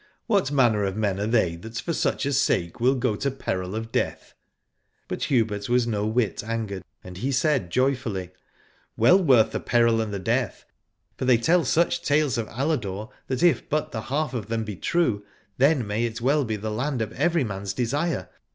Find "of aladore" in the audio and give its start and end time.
12.39-13.11